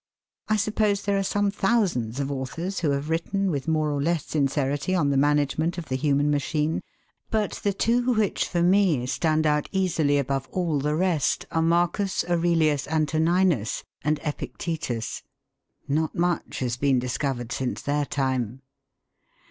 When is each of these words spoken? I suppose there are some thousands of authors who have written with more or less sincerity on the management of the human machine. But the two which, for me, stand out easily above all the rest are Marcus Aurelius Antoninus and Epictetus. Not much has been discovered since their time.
I 0.47 0.55
suppose 0.55 1.03
there 1.03 1.19
are 1.19 1.21
some 1.21 1.51
thousands 1.51 2.19
of 2.19 2.31
authors 2.31 2.79
who 2.79 2.89
have 2.89 3.11
written 3.11 3.51
with 3.51 3.67
more 3.67 3.91
or 3.91 4.01
less 4.01 4.25
sincerity 4.25 4.95
on 4.95 5.11
the 5.11 5.15
management 5.15 5.77
of 5.77 5.89
the 5.89 5.95
human 5.95 6.31
machine. 6.31 6.81
But 7.29 7.59
the 7.61 7.71
two 7.71 8.11
which, 8.11 8.47
for 8.47 8.63
me, 8.63 9.05
stand 9.05 9.45
out 9.45 9.69
easily 9.71 10.17
above 10.17 10.49
all 10.51 10.79
the 10.79 10.95
rest 10.95 11.45
are 11.51 11.61
Marcus 11.61 12.25
Aurelius 12.27 12.87
Antoninus 12.87 13.83
and 14.03 14.19
Epictetus. 14.23 15.21
Not 15.87 16.15
much 16.15 16.57
has 16.61 16.77
been 16.77 16.97
discovered 16.97 17.51
since 17.51 17.83
their 17.83 18.05
time. 18.07 18.63